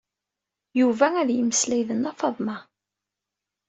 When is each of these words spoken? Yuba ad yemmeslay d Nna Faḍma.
Yuba 0.79 1.07
ad 1.21 1.29
yemmeslay 1.31 1.81
d 1.87 1.89
Nna 1.97 2.11
Faḍma. 2.19 2.57